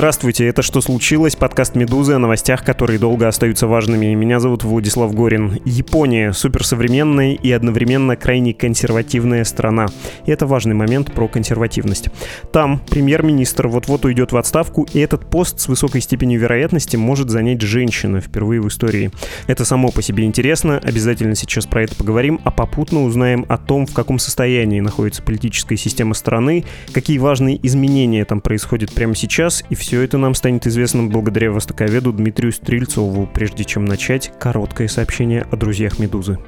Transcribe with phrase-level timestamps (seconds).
[0.00, 4.14] Здравствуйте, это «Что случилось?» Подкаст «Медузы» о новостях, которые долго остаются важными.
[4.14, 5.60] Меня зовут Владислав Горин.
[5.66, 9.88] Япония– суперсовременная и одновременно крайне консервативная страна.
[10.24, 12.08] И это важный момент про консервативность.
[12.50, 17.60] Там премьер-министр вот-вот уйдет в отставку, и этот пост с высокой степенью вероятности может занять
[17.60, 19.10] женщина впервые в истории.
[19.48, 23.84] Это само по себе интересно, обязательно сейчас про это поговорим, а попутно узнаем о том,
[23.84, 29.74] в каком состоянии находится политическая система страны, какие важные изменения там происходят прямо сейчас и
[29.74, 35.44] все все это нам станет известным благодаря востоковеду Дмитрию Стрельцову, прежде чем начать короткое сообщение
[35.50, 36.38] о друзьях «Медузы».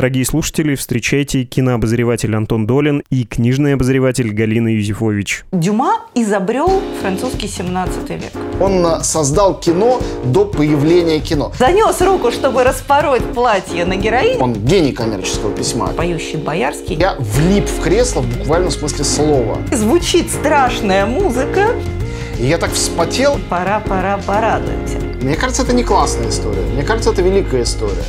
[0.00, 5.44] Дорогие слушатели, встречайте кинообозреватель Антон Долин и книжный обозреватель Галина Юзефович.
[5.52, 8.32] Дюма изобрел французский 17 век.
[8.62, 11.52] Он э, создал кино до появления кино.
[11.58, 14.38] Занес руку, чтобы распороть платье на героине.
[14.40, 15.88] Он гений коммерческого письма.
[15.88, 16.96] Поющий Боярский.
[16.96, 19.58] Я влип в кресло в буквальном смысле слова.
[19.70, 21.74] Звучит страшная музыка.
[22.38, 23.38] И я так вспотел.
[23.50, 24.96] Пора, пора, порадуемся.
[25.20, 26.62] Мне кажется, это не классная история.
[26.72, 28.02] Мне кажется, это великая история.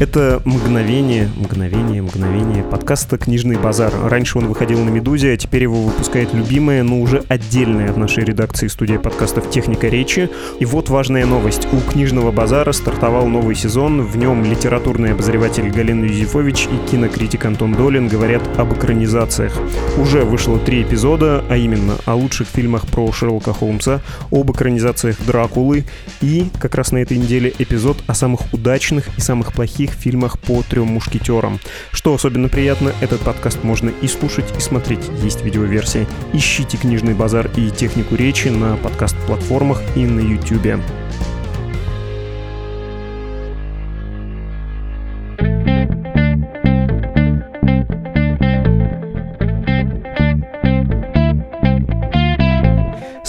[0.00, 3.92] Это мгновение, мгновение, мгновение подкаста «Книжный базар».
[4.02, 8.24] Раньше он выходил на «Медузе», а теперь его выпускает любимая, но уже отдельная от нашей
[8.24, 10.30] редакции студия подкастов «Техника речи».
[10.58, 11.68] И вот важная новость.
[11.70, 14.00] У «Книжного базара» стартовал новый сезон.
[14.00, 19.52] В нем литературный обозреватель Галина Юзефович и кинокритик Антон Долин говорят об экранизациях.
[19.98, 24.00] Уже вышло три эпизода, а именно о лучших фильмах про Шерлока Холмса,
[24.30, 25.84] об экранизациях Дракулы
[26.22, 30.38] и, как раз на этой неделе, эпизод о самых удачных и самых плохих других фильмах
[30.38, 31.58] по трем мушкетерам.
[31.92, 35.00] Что особенно приятно, этот подкаст можно и слушать, и смотреть.
[35.22, 36.06] Есть видеоверсия.
[36.32, 40.80] Ищите «Книжный базар» и «Технику речи» на подкаст-платформах и на YouTube.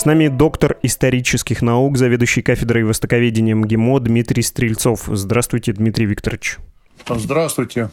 [0.01, 5.03] С нами доктор исторических наук, заведующий кафедрой востоковедения МГИМО Дмитрий Стрельцов.
[5.05, 6.57] Здравствуйте, Дмитрий Викторович.
[7.07, 7.91] Здравствуйте.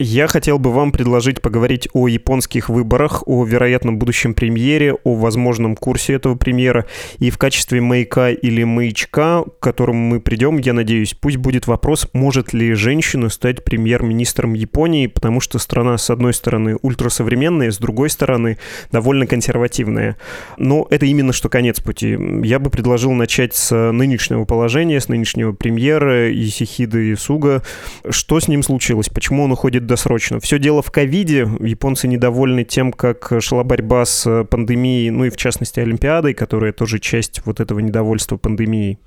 [0.00, 5.74] Я хотел бы вам предложить поговорить о японских выборах, о вероятном будущем премьере, о возможном
[5.74, 6.86] курсе этого премьера.
[7.18, 12.08] И в качестве маяка или маячка, к которому мы придем, я надеюсь, пусть будет вопрос,
[12.12, 18.10] может ли женщина стать премьер-министром Японии, потому что страна, с одной стороны, ультрасовременная, с другой
[18.10, 18.58] стороны,
[18.92, 20.16] довольно консервативная.
[20.58, 22.16] Но это именно что конец пути.
[22.44, 27.64] Я бы предложил начать с нынешнего положения, с нынешнего премьера Исихиды Суга.
[28.08, 29.08] Что с ним случилось?
[29.08, 30.38] Почему он уходит досрочно.
[30.38, 31.48] Все дело в ковиде.
[31.58, 37.00] Японцы недовольны тем, как шла борьба с пандемией, ну и в частности Олимпиадой, которая тоже
[37.00, 38.98] часть вот этого недовольства пандемией.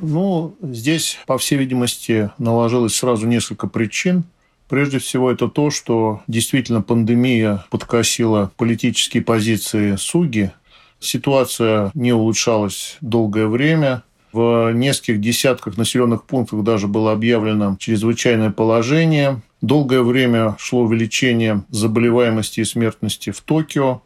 [0.00, 4.24] Ну, здесь, по всей видимости, наложилось сразу несколько причин.
[4.68, 10.50] Прежде всего, это то, что действительно пандемия подкосила политические позиции Суги.
[10.98, 14.02] Ситуация не улучшалась долгое время.
[14.32, 19.40] В нескольких десятках населенных пунктов даже было объявлено чрезвычайное положение.
[19.60, 24.02] Долгое время шло увеличение заболеваемости и смертности в Токио.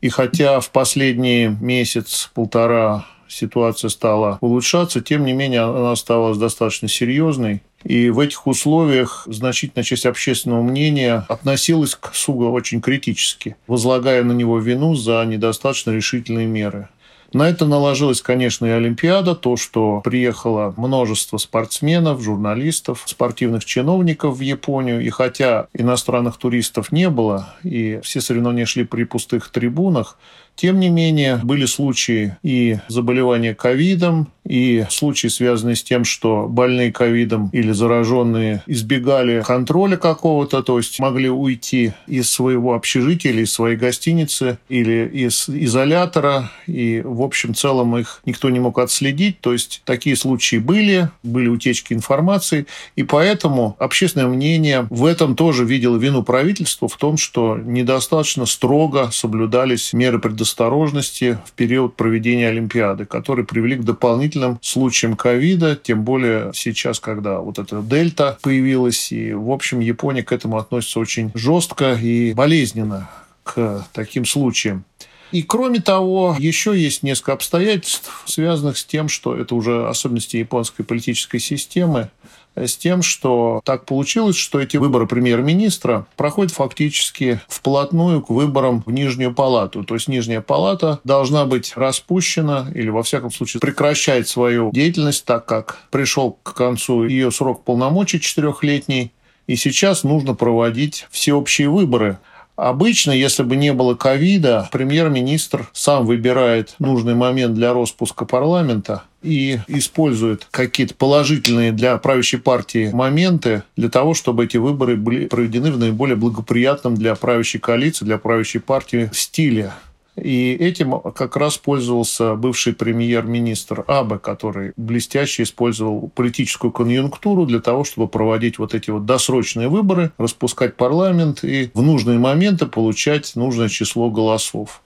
[0.00, 7.62] И хотя в последний месяц-полтора ситуация стала улучшаться, тем не менее она оставалась достаточно серьезной.
[7.82, 14.32] И в этих условиях значительная часть общественного мнения относилась к Суга очень критически, возлагая на
[14.32, 16.88] него вину за недостаточно решительные меры.
[17.32, 24.40] На это наложилась, конечно, и Олимпиада, то, что приехало множество спортсменов, журналистов, спортивных чиновников в
[24.40, 25.00] Японию.
[25.00, 30.18] И хотя иностранных туристов не было, и все соревнования шли при пустых трибунах,
[30.54, 36.92] тем не менее, были случаи и заболевания ковидом, и случаи, связанные с тем, что больные
[36.92, 43.52] ковидом или зараженные избегали контроля какого-то, то есть могли уйти из своего общежития или из
[43.52, 49.40] своей гостиницы или из изолятора, и в общем целом их никто не мог отследить.
[49.40, 52.66] То есть такие случаи были, были утечки информации,
[52.96, 59.10] и поэтому общественное мнение в этом тоже видело вину правительства в том, что недостаточно строго
[59.12, 66.04] соблюдались меры предосторожности в период проведения Олимпиады, которые привели к дополнительным обязательным случаем ковида, тем
[66.04, 71.30] более сейчас, когда вот эта дельта появилась, и, в общем, Япония к этому относится очень
[71.34, 73.10] жестко и болезненно
[73.44, 74.84] к таким случаям.
[75.32, 80.82] И кроме того, еще есть несколько обстоятельств, связанных с тем, что это уже особенности японской
[80.82, 82.10] политической системы,
[82.56, 88.90] с тем, что так получилось, что эти выборы премьер-министра проходят фактически вплотную к выборам в
[88.90, 89.84] Нижнюю палату.
[89.84, 95.46] То есть Нижняя палата должна быть распущена или, во всяком случае, прекращать свою деятельность, так
[95.46, 99.12] как пришел к концу ее срок полномочий четырехлетний,
[99.46, 102.18] и сейчас нужно проводить всеобщие выборы–
[102.56, 109.60] Обычно, если бы не было ковида, премьер-министр сам выбирает нужный момент для распуска парламента и
[109.68, 115.78] использует какие-то положительные для правящей партии моменты для того, чтобы эти выборы были проведены в
[115.78, 119.72] наиболее благоприятном для правящей коалиции, для правящей партии стиле.
[120.16, 127.84] И этим как раз пользовался бывший премьер-министр Абе, который блестяще использовал политическую конъюнктуру для того,
[127.84, 133.70] чтобы проводить вот эти вот досрочные выборы, распускать парламент и в нужные моменты получать нужное
[133.70, 134.82] число голосов.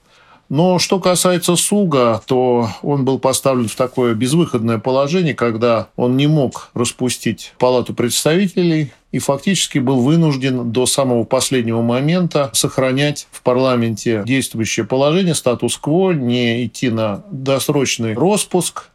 [0.49, 6.27] Но что касается Суга, то он был поставлен в такое безвыходное положение, когда он не
[6.27, 14.23] мог распустить Палату представителей и фактически был вынужден до самого последнего момента сохранять в парламенте
[14.25, 18.89] действующее положение, статус-кво, не идти на досрочный распуск,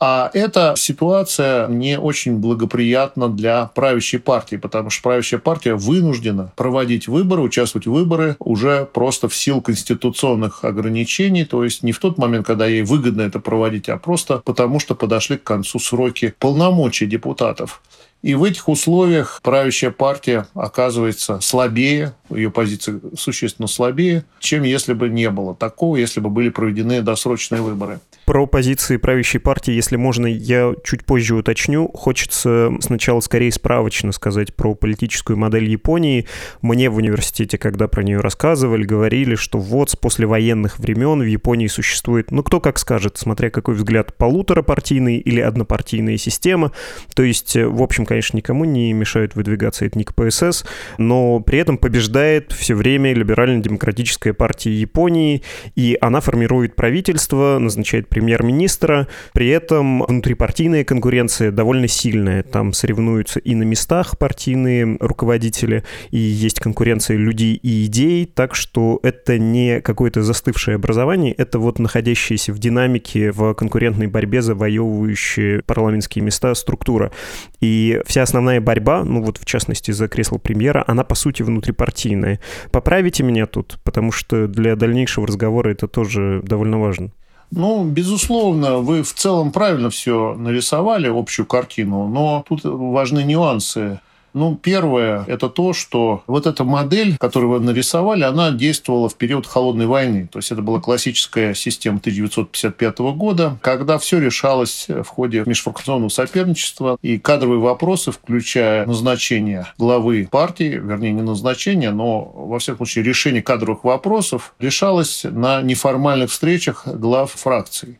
[0.00, 7.08] а эта ситуация не очень благоприятна для правящей партии, потому что правящая партия вынуждена проводить
[7.08, 12.16] выборы, участвовать в выборы уже просто в силу конституционных ограничений, то есть не в тот
[12.16, 17.06] момент, когда ей выгодно это проводить, а просто потому, что подошли к концу сроки полномочий
[17.06, 17.82] депутатов.
[18.22, 25.08] И в этих условиях правящая партия оказывается слабее, ее позиция существенно слабее, чем если бы
[25.08, 28.00] не было такого, если бы были проведены досрочные выборы.
[28.28, 31.88] Про позиции правящей партии, если можно, я чуть позже уточню.
[31.94, 36.26] Хочется сначала скорее справочно сказать про политическую модель Японии.
[36.60, 41.68] Мне в университете, когда про нее рассказывали, говорили, что вот с послевоенных времен в Японии
[41.68, 46.72] существует, ну кто как скажет, смотря какой взгляд, полуторапартийная или однопартийная система.
[47.14, 50.66] То есть, в общем, конечно, никому не мешают выдвигаться это не КПСС,
[50.98, 55.42] но при этом побеждает все время либерально-демократическая партия Японии,
[55.76, 59.06] и она формирует правительство, назначает премьер-министра.
[59.32, 62.42] При этом внутрипартийная конкуренция довольно сильная.
[62.42, 68.98] Там соревнуются и на местах партийные руководители, и есть конкуренция людей и идей, так что
[69.04, 76.24] это не какое-то застывшее образование, это вот находящаяся в динамике, в конкурентной борьбе завоевывающие парламентские
[76.24, 77.12] места структура.
[77.60, 82.40] И вся основная борьба, ну вот в частности за кресло премьера, она по сути внутрипартийная.
[82.72, 87.12] Поправите меня тут, потому что для дальнейшего разговора это тоже довольно важно.
[87.50, 94.00] Ну, безусловно, вы в целом правильно все нарисовали, общую картину, но тут важны нюансы.
[94.34, 99.46] Ну, первое– это то, что вот эта модель, которую вы нарисовали, она действовала в период
[99.46, 100.28] Холодной войны.
[100.30, 106.98] То есть это была классическая система 1955 года, когда все решалось в ходе межфракционного соперничества
[107.02, 113.42] и кадровые вопросы, включая назначение главы партии, вернее, не назначение, но, во всяком случае, решение
[113.42, 117.98] кадровых вопросов решалось на неформальных встречах глав фракций.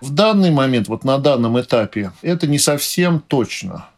[0.00, 3.89] В данный момент, вот на данном этапе, это не совсем точно.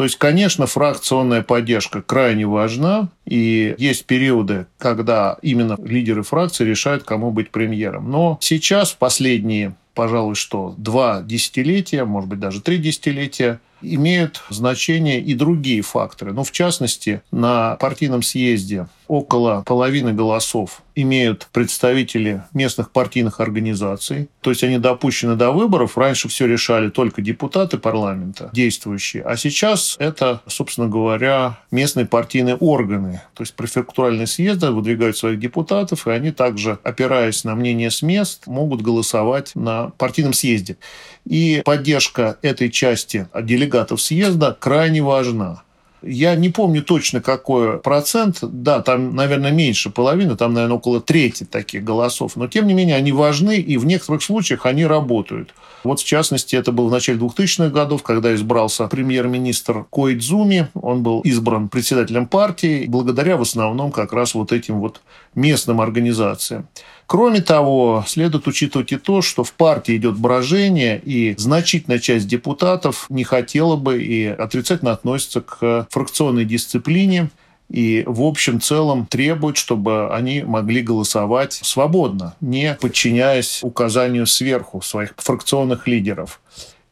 [0.00, 7.02] То есть, конечно, фракционная поддержка крайне важна, и есть периоды, когда именно лидеры фракции решают,
[7.02, 8.10] кому быть премьером.
[8.10, 15.20] Но сейчас, в последние, пожалуй, что два десятилетия, может быть, даже три десятилетия, имеют значение
[15.20, 16.32] и другие факторы.
[16.32, 24.28] Ну, в частности, на партийном съезде около половины голосов имеют представители местных партийных организаций.
[24.40, 25.98] То есть они допущены до выборов.
[25.98, 29.24] Раньше все решали только депутаты парламента, действующие.
[29.24, 33.20] А сейчас это, собственно говоря, местные партийные органы.
[33.34, 38.46] То есть префектуральные съезды выдвигают своих депутатов, и они также, опираясь на мнение с мест,
[38.46, 40.76] могут голосовать на партийном съезде.
[41.24, 43.26] И поддержка этой части
[43.70, 45.62] делегатов съезда крайне важна.
[46.02, 48.38] Я не помню точно, какой процент.
[48.42, 52.36] Да, там, наверное, меньше половины, там, наверное, около трети таких голосов.
[52.36, 55.54] Но, тем не менее, они важны, и в некоторых случаях они работают.
[55.84, 60.68] Вот, в частности, это было в начале 2000-х годов, когда избрался премьер-министр Коидзуми.
[60.74, 65.00] Он был избран председателем партии, благодаря в основном как раз вот этим вот
[65.34, 66.68] местным организациям.
[67.06, 73.06] Кроме того, следует учитывать и то, что в партии идет брожение, и значительная часть депутатов
[73.08, 77.30] не хотела бы и отрицательно относится к фракционной дисциплине,
[77.70, 85.14] и в общем целом требует, чтобы они могли голосовать свободно, не подчиняясь указанию сверху своих
[85.16, 86.40] фракционных лидеров.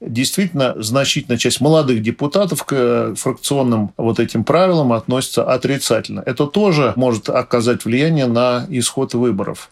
[0.00, 6.22] действительно значительная часть молодых депутатов к э, фракционным вот этим правилам относится отрицательно.
[6.24, 9.70] Это тоже может оказать влияние на исход выборов.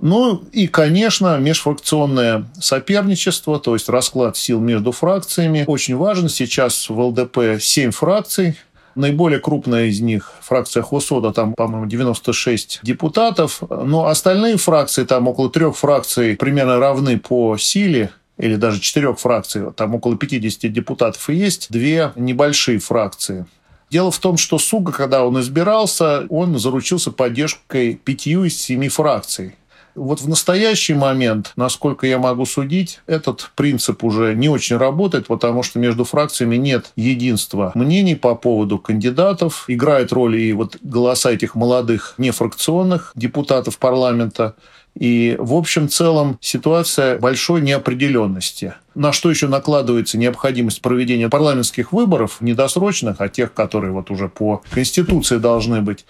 [0.00, 6.28] Ну и, конечно, межфракционное соперничество, то есть расклад сил между фракциями, очень важен.
[6.28, 8.56] Сейчас в ЛДП 7 фракций,
[8.98, 13.62] Наиболее крупная из них фракция Хосода, там, по-моему, 96 депутатов.
[13.70, 19.72] Но остальные фракции, там около трех фракций, примерно равны по силе или даже четырех фракций,
[19.76, 23.46] там около 50 депутатов и есть две небольшие фракции.
[23.88, 29.54] Дело в том, что Суга, когда он избирался, он заручился поддержкой пятью из семи фракций.
[29.98, 35.62] Вот в настоящий момент, насколько я могу судить, этот принцип уже не очень работает, потому
[35.62, 39.64] что между фракциями нет единства мнений по поводу кандидатов.
[39.68, 44.54] Играет роль и вот голоса этих молодых нефракционных депутатов парламента.
[44.98, 48.74] И в общем целом ситуация большой неопределенности.
[48.94, 54.62] На что еще накладывается необходимость проведения парламентских выборов, недосрочных, а тех, которые вот уже по
[54.70, 56.04] Конституции должны быть.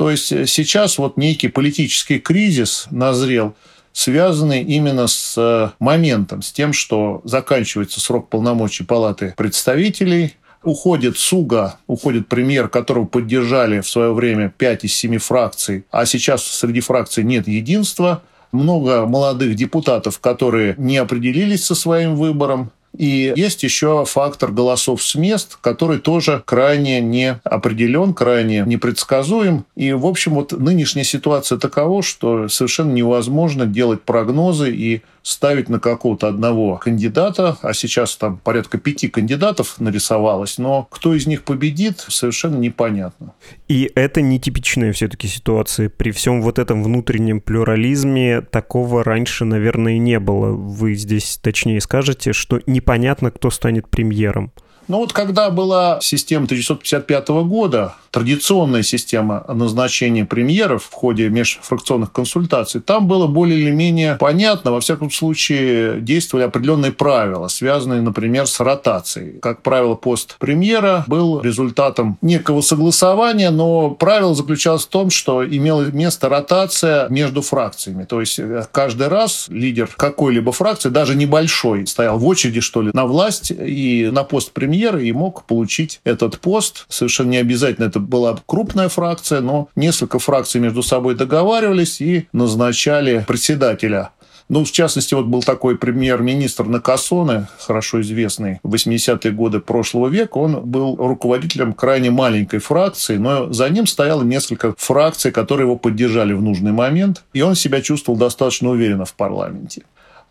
[0.00, 3.54] То есть э, сейчас вот некий политический кризис назрел,
[3.92, 11.76] связанный именно с э, моментом, с тем, что заканчивается срок полномочий Палаты представителей, уходит Суга,
[11.86, 17.22] уходит премьер, которого поддержали в свое время 5 из 7 фракций, а сейчас среди фракций
[17.22, 18.22] нет единства.
[18.52, 22.72] Много молодых депутатов, которые не определились со своим выбором.
[22.96, 29.64] И есть еще фактор голосов с мест, который тоже крайне не определен, крайне непредсказуем.
[29.76, 35.78] И, в общем, вот нынешняя ситуация такова, что совершенно невозможно делать прогнозы и ставить на
[35.78, 42.04] какого-то одного кандидата, а сейчас там порядка пяти кандидатов нарисовалось, но кто из них победит,
[42.08, 43.32] совершенно непонятно.
[43.68, 45.88] И это нетипичная все-таки ситуация.
[45.88, 50.52] При всем вот этом внутреннем плюрализме такого раньше, наверное, не было.
[50.52, 54.52] Вы здесь точнее скажете, что непонятно, кто станет премьером.
[54.90, 62.80] Ну вот когда была система 1955 года, традиционная система назначения премьеров в ходе межфракционных консультаций,
[62.80, 68.58] там было более или менее понятно, во всяком случае, действовали определенные правила, связанные, например, с
[68.58, 69.38] ротацией.
[69.38, 75.82] Как правило, пост премьера был результатом некого согласования, но правило заключалось в том, что имела
[75.82, 78.06] место ротация между фракциями.
[78.06, 82.90] То есть э, каждый раз лидер какой-либо фракции, даже небольшой, стоял в очереди, что ли,
[82.92, 86.86] на власть и на пост премьера и мог получить этот пост.
[86.88, 93.24] Совершенно не обязательно это была крупная фракция, но несколько фракций между собой договаривались и назначали
[93.26, 94.10] председателя
[94.50, 100.38] ну, в частности, вот был такой премьер-министр Накасоне, хорошо известный, в 80-е годы прошлого века.
[100.38, 106.32] Он был руководителем крайне маленькой фракции, но за ним стояло несколько фракций, которые его поддержали
[106.32, 109.82] в нужный момент, и он себя чувствовал достаточно уверенно в парламенте.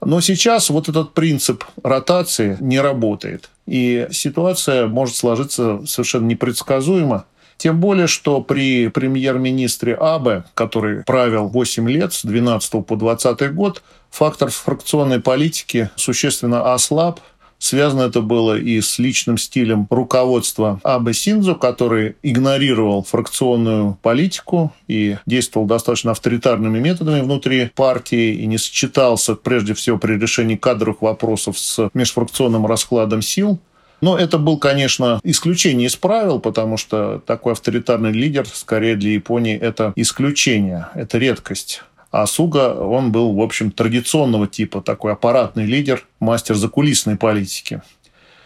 [0.01, 3.49] Но сейчас вот этот принцип ротации не работает.
[3.65, 7.25] И ситуация может сложиться совершенно непредсказуемо.
[7.57, 13.83] Тем более, что при премьер-министре Абе, который правил 8 лет с 12 по 20 год,
[14.09, 17.19] фактор фракционной политики существенно ослаб,
[17.59, 25.17] Связано это было и с личным стилем руководства Абе Синзу, который игнорировал фракционную политику и
[25.25, 31.59] действовал достаточно авторитарными методами внутри партии и не сочетался, прежде всего, при решении кадровых вопросов
[31.59, 33.59] с межфракционным раскладом сил.
[34.01, 39.57] Но это был, конечно, исключение из правил, потому что такой авторитарный лидер, скорее для Японии,
[39.57, 41.83] это исключение, это редкость.
[42.11, 47.81] А Суга, он был, в общем, традиционного типа, такой аппаратный лидер, мастер закулисной политики.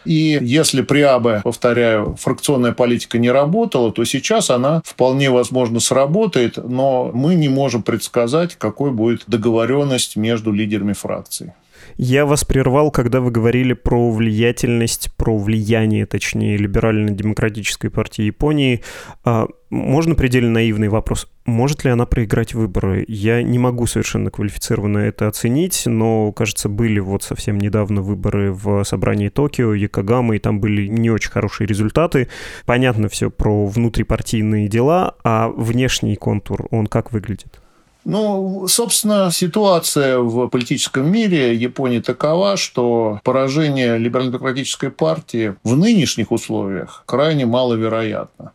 [0.04, 6.58] И если при АБ, повторяю, фракционная политика не работала, то сейчас она вполне возможно сработает,
[6.58, 11.54] но мы не можем предсказать, какой будет договоренность между лидерами фракций.
[11.96, 18.82] Я вас прервал, когда вы говорили про влиятельность, про влияние, точнее, либерально-демократической партии Японии.
[19.24, 21.28] А, можно предельно наивный вопрос.
[21.46, 23.04] Может ли она проиграть выборы?
[23.06, 28.82] Я не могу совершенно квалифицированно это оценить, но, кажется, были вот совсем недавно выборы в
[28.84, 32.28] собрании Токио, Якогама, и там были не очень хорошие результаты.
[32.66, 37.60] Понятно все про внутрипартийные дела, а внешний контур, он как выглядит?
[38.04, 47.02] Ну, собственно, ситуация в политическом мире Японии такова, что поражение либерально-демократической партии в нынешних условиях
[47.06, 48.52] крайне маловероятно.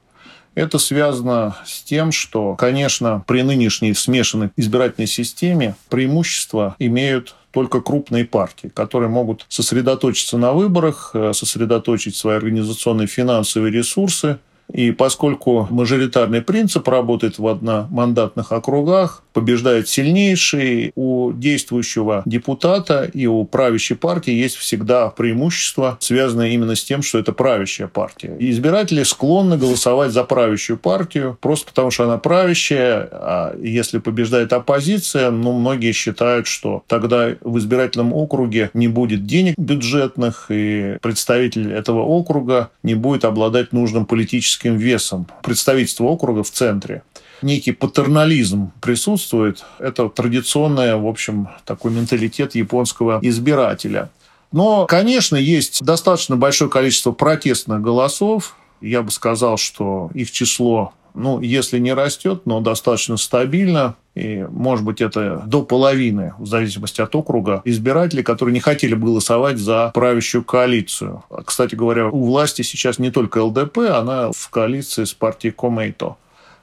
[0.54, 8.26] Это связано с тем, что, конечно, при нынешней смешанной избирательной системе преимущества имеют только крупные
[8.26, 14.40] партии, которые могут сосредоточиться на выборах, э, сосредоточить свои организационные финансовые ресурсы.
[14.72, 20.92] И поскольку мажоритарный принцип работает в одномандатных округах, побеждает сильнейший.
[20.96, 27.20] У действующего депутата и у правящей партии есть всегда преимущество, связанное именно с тем, что
[27.20, 28.36] это правящая партия.
[28.40, 34.54] И избиратели склонны голосовать за правящую партию, просто потому что она правящая, а если побеждает
[34.54, 41.72] оппозиция, ну, многие считают, что тогда в избирательном округе не будет денег бюджетных, и представитель
[41.72, 45.28] этого округа не будет обладать нужным политическим весом.
[45.44, 47.04] Представительство округа в центре
[47.42, 49.64] некий патернализм присутствует.
[49.80, 54.10] Это традиционный, в общем, такой менталитет японского избирателя.
[54.52, 58.56] Но, конечно, есть достаточно большое количество протестных голосов.
[58.82, 63.96] Я бы сказал, что их число, ну, если не растет, но достаточно стабильно.
[64.16, 69.08] И, может быть, это до половины, в зависимости от округа, избирателей, которые не хотели бы
[69.08, 71.24] голосовать за правящую коалицию.
[71.46, 76.16] Кстати говоря, у власти сейчас не только ЛДП, она в коалиции с партией Комейто.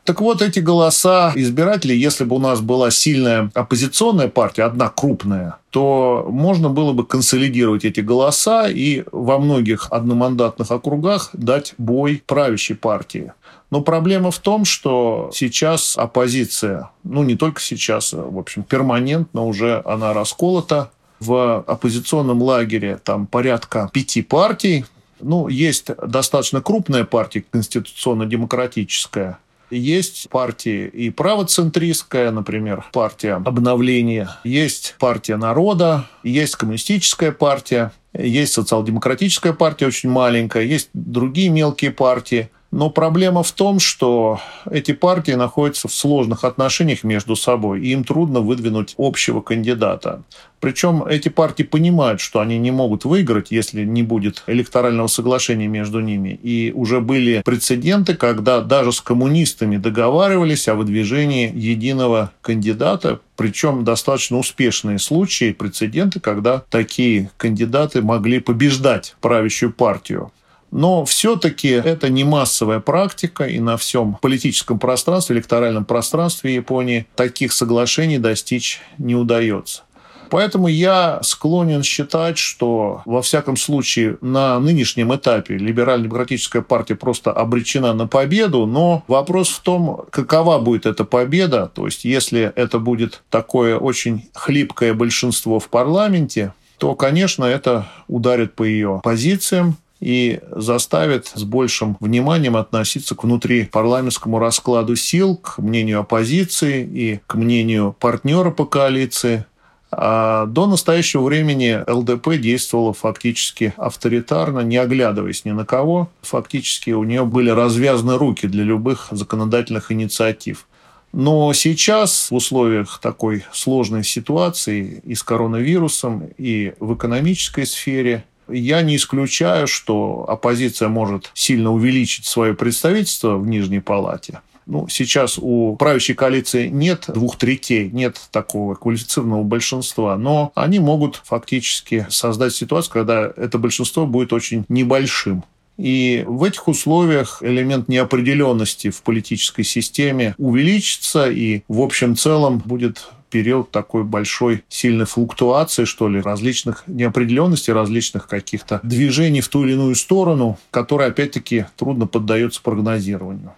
[0.07, 5.57] Так вот, эти голоса избирателей, если бы у нас была сильная оппозиционная партия, одна крупная,
[5.71, 12.77] то можно было бы консолидировать эти голоса и во многих одномандатных округах дать бой правящей
[12.77, 13.33] партии.
[13.71, 19.45] Но проблема в том, что сейчас оппозиция, ну не только сейчас, а, в общем, перманентно
[19.45, 20.91] уже она расколота.
[21.19, 24.85] В оппозиционном лагере там порядка пяти партий.
[25.19, 29.39] Ну, есть достаточно крупная партия, конституционно-демократическая,
[29.71, 39.53] есть партии и правоцентристская, например, партия обновления, есть партия народа, есть коммунистическая партия, есть социал-демократическая
[39.53, 42.51] партия очень маленькая, есть другие мелкие партии.
[42.73, 48.05] Но проблема в том, что эти партии находятся в сложных отношениях между собой, и им
[48.05, 50.23] трудно выдвинуть общего кандидата.
[50.59, 56.01] Причем эти партии понимают, что они не могут выиграть, если не будет электорального соглашения между
[56.01, 56.39] ними.
[56.43, 64.39] И уже были прецеденты, когда даже с коммунистами договаривались о выдвижении единого кандидата, причем достаточно
[64.39, 70.33] успешные случаи, прецеденты, когда такие кандидаты могли побеждать правящую партию.
[70.71, 77.53] Но все-таки это не массовая практика, и на всем политическом пространстве, электоральном пространстве Японии таких
[77.53, 79.83] соглашений достичь не удается.
[80.31, 87.93] Поэтому я склонен считать, что во всяком случае на нынешнем этапе либерально-демократическая партия просто обречена
[87.93, 93.23] на победу, но вопрос в том, какова будет эта победа, то есть если это будет
[93.31, 101.33] такое очень хлипкое большинство в парламенте, то, конечно, это ударит по ее позициям, и заставит
[101.35, 108.53] с большим вниманием относиться к внутрипарламентскому раскладу сил, к мнению оппозиции и к мнению партнера
[108.53, 109.47] по коалиции.
[109.91, 116.09] А до настоящего времени ЛДП действовала фактически авторитарно, не оглядываясь ни на кого.
[116.23, 120.69] Фактически у нее были развязаны руки для любых законодательных инициатив.
[121.13, 128.83] Но сейчас в условиях такой сложной ситуации и с коронавирусом, и в экономической сфере, я
[128.83, 134.41] не исключаю, что оппозиция может сильно увеличить свое представительство в Нижней Палате.
[134.67, 141.23] Ну, сейчас у правящей коалиции нет двух третей, нет такого квалифицированного большинства, но они могут
[141.25, 145.45] фактически создать ситуацию, когда это большинство будет очень небольшим.
[145.77, 153.09] И в этих условиях элемент неопределенности в политической системе увеличится и в общем целом будет
[153.31, 159.73] период такой большой сильной флуктуации, что ли, различных неопределенностей, различных каких-то движений в ту или
[159.73, 163.53] иную сторону, которые, опять-таки, трудно поддаются прогнозированию.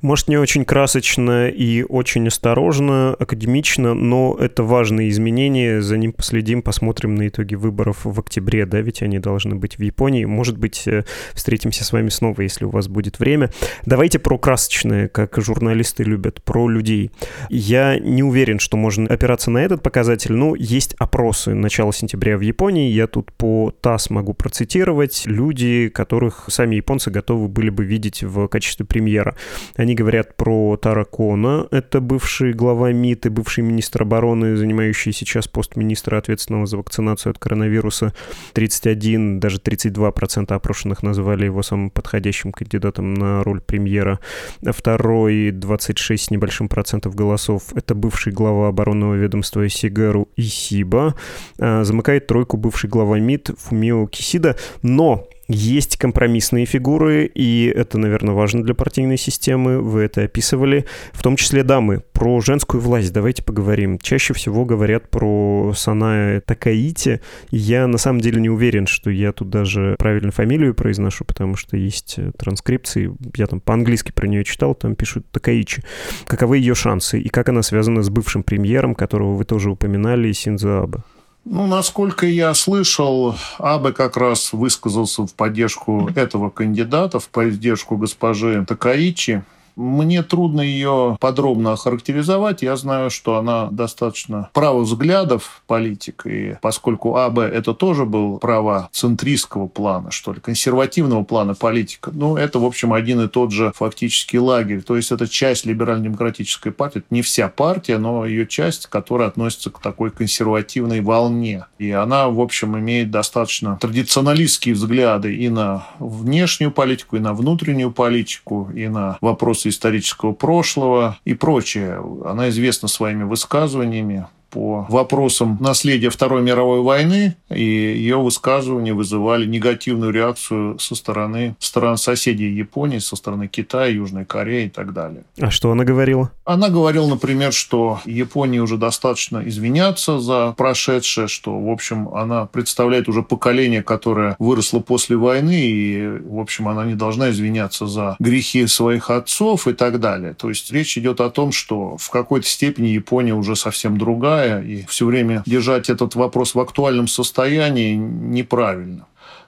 [0.00, 6.62] Может, не очень красочно и очень осторожно, академично, но это важные изменения, за ним последим,
[6.62, 10.24] посмотрим на итоги выборов в октябре, да, ведь они должны быть в Японии.
[10.24, 13.50] Может быть, э, встретимся с вами снова, если у вас будет время.
[13.86, 17.10] Давайте про красочное, как журналисты любят, про людей.
[17.48, 22.40] Я не уверен, что можно опираться на этот показатель, но есть опросы начала сентября в
[22.40, 28.22] Японии, я тут по ТАСС могу процитировать, люди, которых сами японцы готовы были бы видеть
[28.22, 29.36] в качестве премьера.
[29.76, 35.74] Они говорят про Таракона, это бывший глава МИД и бывший министр обороны, занимающий сейчас пост
[35.74, 38.12] министра, ответственного за вакцинацию от коронавируса.
[38.52, 44.20] 31, даже 32% опрошенных называли его самым подходящим кандидатом на роль премьера.
[44.62, 51.14] Второй, 26 с небольшим процентов голосов, это бывший глава оборонного ведомства Сигару Исиба.
[51.58, 54.56] А, замыкает тройку бывший глава МИД Фумио Кисида.
[54.82, 59.80] Но Есть компромиссные фигуры, и это, наверное, важно для партийной системы.
[59.80, 60.86] Вы это описывали.
[61.12, 62.02] В том числе дамы.
[62.12, 63.98] Про женскую власть давайте поговорим.
[63.98, 67.20] Чаще всего говорят про Саная Такаити.
[67.50, 71.76] Я на самом деле не уверен, что я тут даже правильно фамилию произношу, потому что
[71.76, 73.12] есть транскрипции.
[73.36, 75.82] Я там по-английски про нее читал, там пишут Такаичи.
[76.26, 80.82] Каковы ее шансы и как она связана с бывшим премьером, которого вы тоже упоминали, Синзо
[80.84, 81.00] Абе?
[81.44, 88.64] Ну, насколько я слышал, Абе как раз высказался в поддержку этого кандидата, в поддержку госпожи
[88.66, 89.44] Такаичи.
[89.76, 92.62] Мне трудно ее подробно охарактеризовать.
[92.62, 98.88] Я знаю, что она достаточно правых взглядов политик, и поскольку АБ это тоже был право
[98.92, 103.72] центристского плана, что ли, консервативного плана политика, ну, это, в общем, один и тот же
[103.74, 104.82] фактически лагерь.
[104.82, 106.98] То есть это часть либерально-демократической партии.
[106.98, 111.66] Это не вся партия, но ее часть, которая относится к такой консервативной волне.
[111.78, 117.90] И она, в общем, имеет достаточно традиционалистские взгляды и на внешнюю политику, и на внутреннюю
[117.90, 122.02] политику, и на вопросы исторического прошлого и прочее.
[122.24, 130.12] Она известна своими высказываниями по вопросам наследия Второй мировой войны, и ее высказывания вызывали негативную
[130.12, 135.24] реакцию со стороны стран соседей Японии, со стороны Китая, Южной Кореи и так далее.
[135.40, 136.30] А что она говорила?
[136.44, 143.08] Она говорила, например, что Японии уже достаточно извиняться за прошедшее, что, в общем, она представляет
[143.08, 148.68] уже поколение, которое выросло после войны, и, в общем, она не должна извиняться за грехи
[148.68, 150.34] своих отцов и так далее.
[150.34, 154.62] То есть речь идет о том, что в какой-то степени Япония уже совсем другая, другая,
[154.62, 159.06] и все время держать этот вопрос в актуальном состоянии неправильно.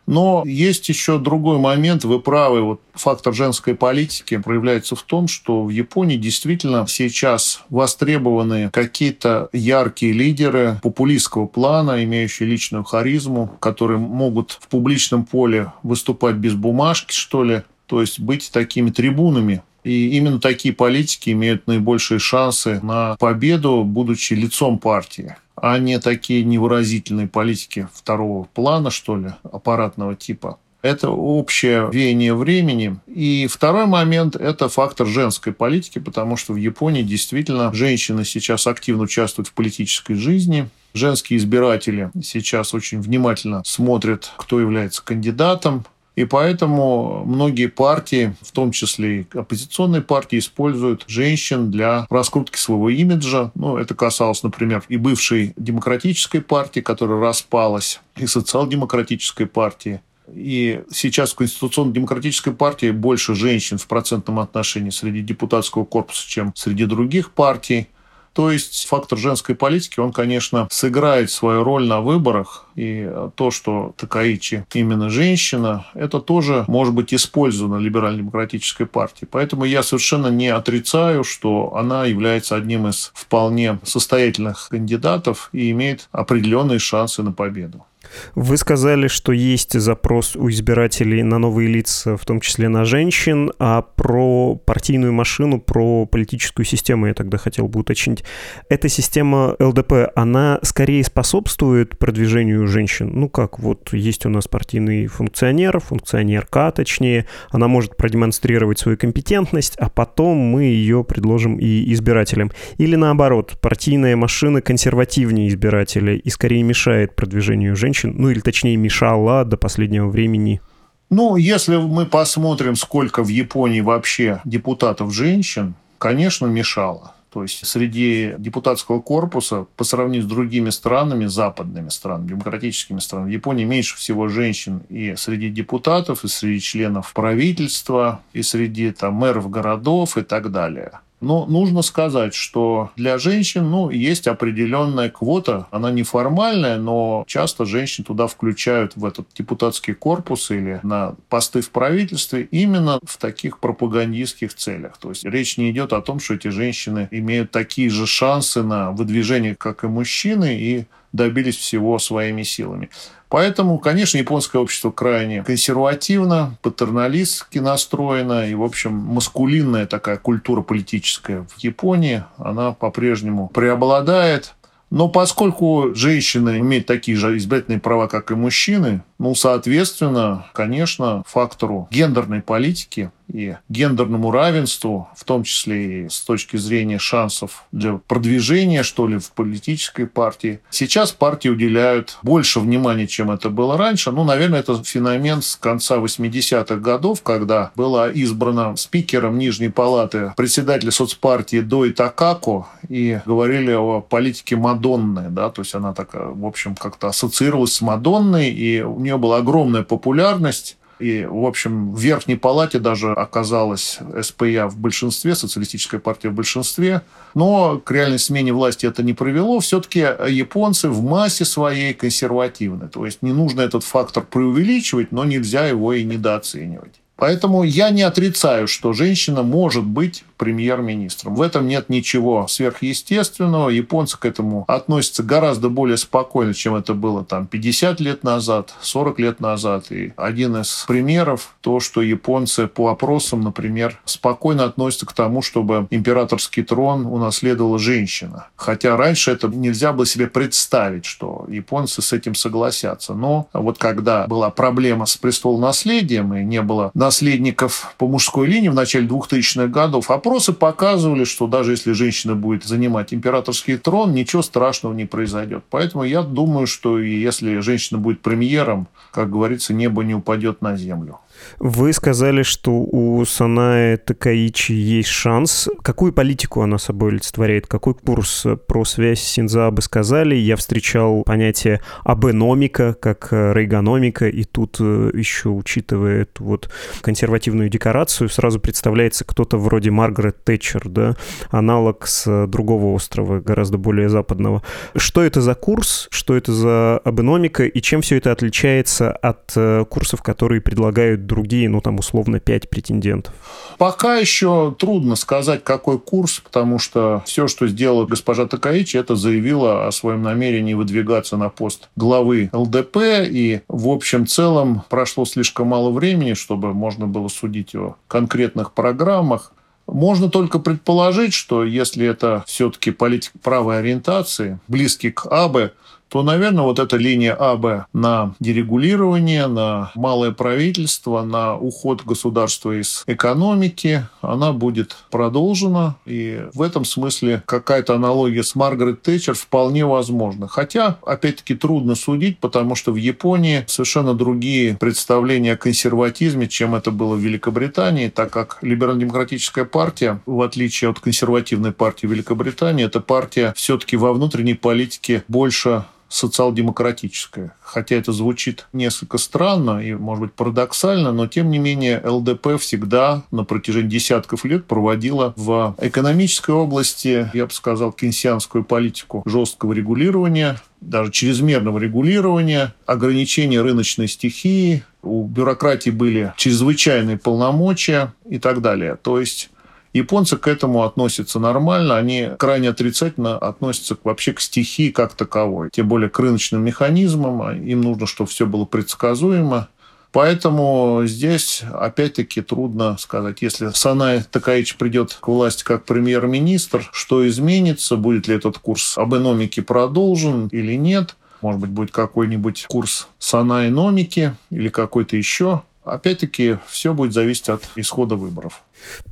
[0.09, 5.64] Но есть еще другой момент, вы правы, вот фактор женской политики проявляется в том, что
[5.64, 14.52] в Японии действительно сейчас востребованы какие-то яркие лидеры популистского плана, имеющие личную харизму, которые могут
[14.61, 20.40] в публичном поле выступать без бумажки, что ли, то есть быть такими трибунами и именно
[20.40, 27.88] такие политики имеют наибольшие шансы на победу, будучи лицом партии а не такие невыразительные политики
[27.94, 30.59] второго плана, что ли, аппаратного типа.
[30.83, 32.99] Это общее веяние времени.
[33.07, 39.05] И второй момент– это фактор женской политики, потому что в Японии действительно женщины сейчас активно
[39.05, 40.68] участвуют в политической жизни.
[40.94, 45.85] Женские избиратели сейчас очень внимательно смотрят, кто является кандидатом,
[46.16, 52.88] и поэтому многие партии, в том числе и оппозиционные партии, используют женщин для раскрутки своего
[52.88, 53.52] имиджа.
[53.55, 60.00] Ну, это касалось, например, и бывшей демократической партии, которая распалась, и социал-демократической партии.
[60.35, 66.87] И сейчас в Конституционно-демократической партии больше женщин в процентном отношении среди депутатского корпуса, чем среди
[66.87, 67.88] других партий.
[68.37, 72.66] То есть фактор женской политики, он, конечно, сыграет свою роль на выборах.
[72.75, 79.27] И то, что Такаичи именно женщина, это тоже может быть использовано либерально-демократической партией.
[79.33, 86.11] Поэтому я совершенно не отрицаю, что она является одним из вполне состоятельных кандидатов и имеет
[86.12, 87.87] определенные шансы на победу.
[88.34, 93.52] Вы сказали, что есть запрос у избирателей на новые лица, в том числе на женщин,
[93.58, 98.24] а про партийную машину, про политическую систему я тогда хотел бы уточнить.
[98.68, 103.10] Эта система ЛДП, она скорее способствует продвижению женщин?
[103.14, 109.76] Ну как, вот есть у нас партийный функционер, функционерка точнее, она может продемонстрировать свою компетентность,
[109.78, 112.50] а потом мы ее предложим и избирателям.
[112.78, 118.76] Или наоборот, партийная машина консервативнее избирателя и скорее мешает продвижению женщин женщин, ну или точнее
[118.76, 120.61] мешала до последнего времени?
[121.09, 127.12] Ну, если мы посмотрим, сколько в Японии вообще депутатов женщин, конечно, мешало.
[127.32, 133.32] То есть среди депутатского корпуса по сравнению с другими странами, западными странами, демократическими странами, в
[133.32, 139.50] Японии меньше всего женщин и среди депутатов, и среди членов правительства, и среди там, мэров
[139.50, 140.92] городов и так далее.
[141.26, 145.66] Но нужно сказать, что для женщин ну, есть определенная квота.
[145.72, 151.70] Она неформальная, но часто женщин туда включают в этот депутатский корпус или на посты в
[151.70, 154.98] правительстве именно в таких пропагандистских целях.
[154.98, 158.92] То есть речь не идет о том, что эти женщины имеют такие же шансы на
[158.92, 160.84] выдвижение, как и мужчины, и
[161.16, 162.90] добились всего своими силами.
[163.29, 171.42] Поэтому, конечно, японское общество крайне консервативно, патерналистски настроено, и, в общем, маскулинная такая культура политическая
[171.42, 174.55] в Японии, она по-прежнему преобладает.
[174.96, 181.87] Но поскольку женщины имеют такие же избирательные права, как и мужчины, ну, соответственно, конечно, фактору
[181.90, 188.82] гендерной политики и гендерному равенству, в том числе и с точки зрения шансов для продвижения,
[188.82, 190.61] что ли, в политической партии.
[190.70, 194.12] Сейчас партии уделяют больше внимания, чем это было раньше.
[194.12, 200.90] Ну, наверное, это феномен с конца 80-х годов, когда была избрана спикером Нижней Палаты председателя
[200.90, 204.86] соцпартии Дой Такако, и говорили о политике Мадонны,
[205.31, 209.38] да, то есть она такая, в общем, как-то ассоциировалась с Мадонной, и у нее была
[209.38, 216.31] огромная популярность, и, в общем, в Верхней Палате даже оказалась СПЯ в большинстве, социалистическая партия
[216.31, 217.03] в большинстве.
[217.35, 219.61] Но к реальной смене власти это не привело.
[219.61, 222.88] Все-таки японцы в массе своей консервативны.
[222.88, 226.94] То есть не нужно этот фактор преувеличивать, но нельзя его и недооценивать.
[227.16, 231.35] Поэтому я не отрицаю, что женщина может быть премьер-министром.
[231.35, 233.70] В этом нет ничего сверхъестественного.
[233.70, 239.18] Японцы к этому относятся гораздо более спокойно, чем это было там 50 лет назад, 40
[239.18, 239.90] лет назад.
[239.90, 245.87] И один из примеров то, что японцы по опросам, например, спокойно относятся к тому, чтобы
[245.90, 248.48] императорский трон унаследовала женщина.
[248.57, 253.14] Хотя раньше это нельзя было себе представить, что японцы с этим согласятся.
[253.14, 258.74] Но вот когда была проблема с престолонаследием и не было наследников по мужской линии в
[258.74, 264.92] начале 2000-х годов, опросы показывали, что даже если женщина будет занимать императорский трон, ничего страшного
[264.92, 265.62] не произойдет.
[265.70, 271.20] Поэтому я думаю, что если женщина будет премьером, как говорится, небо не упадет на землю.
[271.59, 275.68] Вы сказали, что у Санаи Такаичи есть шанс.
[275.82, 277.66] Какую политику она собой олицетворяет?
[277.66, 280.35] Какой курс про связь с Синзабе сказали?
[280.35, 288.61] Я встречал понятие абеномика, как рейгономика, и тут э, еще учитывая вот консервативную декорацию, сразу
[288.61, 291.16] представляется кто-то вроде Маргарет Тэтчер, да,
[291.50, 294.62] аналог с другого острова, гораздо более западного.
[294.94, 296.09] Что это за курс?
[296.11, 297.64] Что это за абеномика?
[297.64, 302.68] И чем все это отличается от э, курсов, которые предлагают другие, ну там условно пять
[302.70, 303.35] претендентов?
[303.79, 309.87] Пока еще трудно сказать, какой курс, потому что все, что сделала госпожа Такаичи, это заявила
[309.87, 312.96] о своем намерении выдвигаться на пост главы ЛДП,
[313.29, 319.53] и в общем целом прошло слишком мало времени, чтобы можно было судить о конкретных программах.
[319.87, 325.70] Можно только предположить, что если это все-таки политик правой ориентации, близкий к АБЭ,
[326.16, 333.05] то, наверное, вот эта линия АБ на дерегулирование, на малое правительство, на уход государства из
[333.07, 335.96] экономики, она будет продолжена.
[336.07, 340.48] И в этом смысле какая-то аналогия с Маргарет Тэтчер вполне возможна.
[340.48, 346.92] Хотя, опять-таки, трудно судить, потому что в Японии совершенно другие представления о консерватизме, чем это
[346.92, 353.52] было в Великобритании, так как либерально-демократическая партия, в отличие от консервативной партии Великобритании, эта партия
[353.55, 357.54] все-таки во внутренней политике больше социал-демократическая.
[357.60, 363.24] Хотя это звучит несколько странно и, может быть, парадоксально, но, тем не менее, ЛДП всегда
[363.30, 370.60] на протяжении десятков лет проводила в экономической области, я бы сказал, кейнсианскую политику жесткого регулирования,
[370.80, 378.96] даже чрезмерного регулирования, ограничения рыночной стихии, у бюрократии были чрезвычайные полномочия и так далее.
[379.00, 379.50] То есть
[379.96, 385.88] Японцы к этому относятся нормально, они крайне отрицательно относятся вообще к стихии как таковой, тем
[385.88, 389.68] более к рыночным механизмам, а им нужно, чтобы все было предсказуемо.
[390.12, 397.96] Поэтому здесь, опять-таки, трудно сказать, если Санай Такаич придет к власти как премьер-министр, что изменится,
[397.96, 401.16] будет ли этот курс об экономике продолжен или нет.
[401.40, 405.62] Может быть, будет какой-нибудь курс санаэномики или какой-то еще.
[405.87, 408.61] Опять-таки, все будет зависеть от исхода выборов.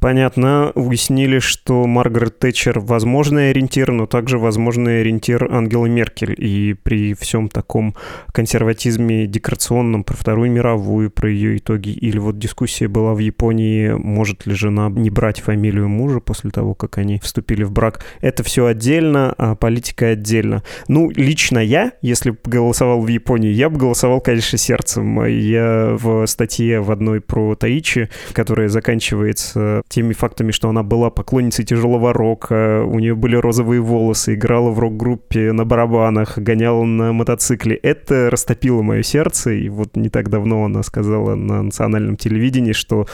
[0.00, 0.72] Понятно.
[0.74, 6.34] Уяснили, что Маргарет Тэтчер возможный ориентир, но также возможный ориентир Ангелы Меркель.
[6.36, 7.94] И при всем таком
[8.32, 14.46] консерватизме декорационном про Вторую мировую, про ее итоги, или вот дискуссия была в Японии, может
[14.46, 18.04] ли жена не брать фамилию мужа после того, как они вступили в брак.
[18.20, 20.62] Это все отдельно, а политика отдельно.
[20.88, 25.24] Ну, лично я, если бы голосовал в Японии, я бы голосовал, конечно, сердцем.
[25.24, 29.53] Я в статье в одной про Таичи, которая заканчивается
[29.88, 34.78] теми фактами, что она была поклонницей тяжелого рока, у нее были розовые волосы, играла в
[34.78, 37.76] рок-группе на барабанах, гоняла на мотоцикле.
[37.76, 43.06] Это растопило мое сердце, и вот не так давно она сказала на национальном телевидении, что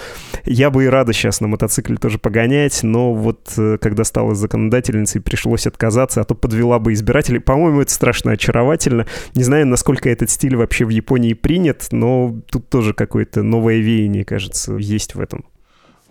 [0.44, 5.20] я бы и рада сейчас на мотоцикле тоже погонять, но вот э, когда стала законодательницей,
[5.20, 7.38] пришлось отказаться, а то подвела бы избирателей.
[7.38, 9.06] По-моему, это страшно очаровательно.
[9.34, 14.24] Не знаю, насколько этот стиль вообще в Японии принят, но тут тоже какое-то новое веяние,
[14.24, 15.44] кажется, есть в этом.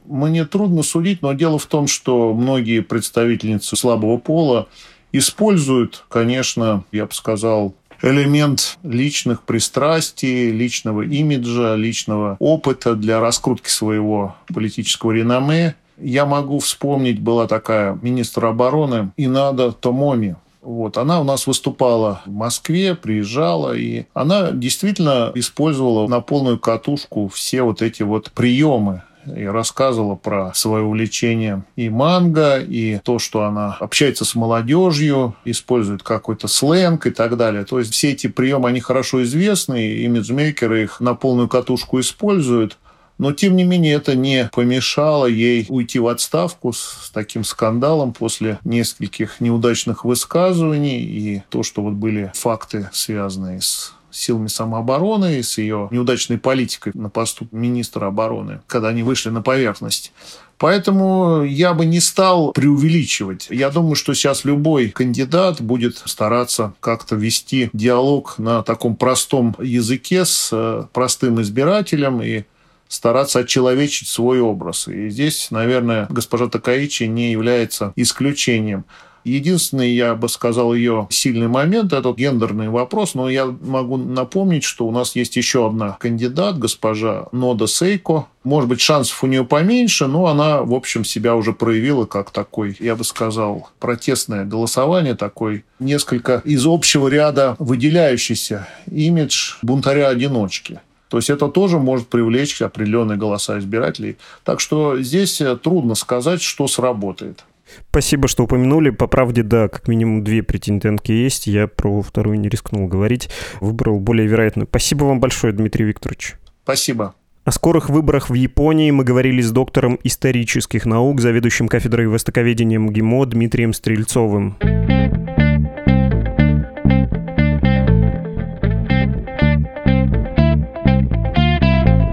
[0.09, 4.67] Мне трудно судить, но дело в том, что многие представительницы слабого пола
[5.11, 14.35] используют, конечно, я бы сказал, элемент личных пристрастий, личного имиджа, личного опыта для раскрутки своего
[14.51, 15.75] политического реноме.
[15.99, 20.37] Я могу вспомнить, была такая министр обороны Инада Томоми.
[20.63, 27.27] Вот, она у нас выступала в Москве, приезжала, и она действительно использовала на полную катушку
[27.27, 33.43] все вот эти вот приемы и рассказывала про свое увлечение и манго, и то, что
[33.43, 37.65] она общается с молодежью, использует какой-то сленг и так далее.
[37.65, 42.77] То есть все эти приемы, они хорошо известны, и имиджмейкеры их на полную катушку используют.
[43.17, 48.59] Но, тем не менее, это не помешало ей уйти в отставку с таким скандалом после
[48.63, 55.57] нескольких неудачных высказываний и то, что вот были факты, связанные с силами самообороны и с
[55.57, 60.11] ее неудачной политикой на посту министра обороны, когда они вышли на поверхность.
[60.59, 63.47] Поэтому я бы не стал преувеличивать.
[63.49, 70.25] Я думаю, что сейчас любой кандидат будет стараться как-то вести диалог на таком простом языке
[70.25, 72.43] с э, простым избирателем и
[72.89, 74.89] стараться отчеловечить свой образ.
[74.89, 78.83] И здесь, наверное, госпожа Такаичи не является исключением.
[79.29, 84.87] Единственный, я бы сказал, ее сильный момент– это гендерный вопрос, но я могу напомнить, что
[84.87, 88.25] у нас есть еще одна кандидат, госпожа Нода Сейко.
[88.43, 92.75] Может быть, шансов у нее поменьше, но она, в общем, себя уже проявила как такой,
[92.79, 100.79] я бы сказал, протестное голосование, такой несколько из общего ряда выделяющийся имидж бунтаря-одиночки.
[101.09, 104.17] То есть это тоже может привлечь определенные голоса избирателей.
[104.43, 107.45] Так что здесь трудно сказать, что сработает.
[107.89, 108.89] Спасибо, что упомянули.
[108.89, 111.47] По правде, да, как минимум две претендентки есть.
[111.47, 113.29] Я про вторую не рискнул говорить.
[113.61, 114.67] Выбрал более вероятную.
[114.67, 116.35] Спасибо вам большое, Дмитрий Викторович.
[116.63, 117.15] Спасибо.
[117.45, 123.25] О скорых выборах в Японии мы говорили с доктором исторических наук, заведующим кафедрой востоковедения МГИМО
[123.25, 124.57] Дмитрием Стрельцовым.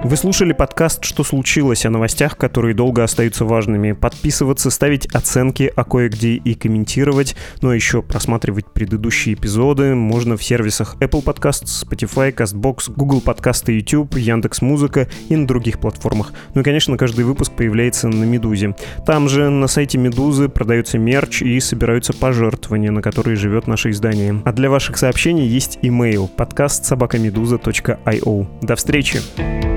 [0.07, 3.91] Вы слушали подкаст «Что случилось?» о новостях, которые долго остаются важными.
[3.91, 10.95] Подписываться, ставить оценки, а кое-где и комментировать, но еще просматривать предыдущие эпизоды можно в сервисах
[11.01, 16.33] Apple Podcasts, Spotify, CastBox, Google Подкасты, YouTube, Яндекс Музыка и на других платформах.
[16.55, 18.77] Ну и, конечно, каждый выпуск появляется на Медузе.
[19.07, 24.41] Там же на сайте Медузы продается мерч и собираются пожертвования, на которые живет наше издание.
[24.45, 28.47] А для ваших сообщений есть email подкаст собакамедуза.io.
[28.63, 29.76] До встречи!